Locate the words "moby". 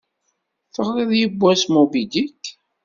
1.73-2.03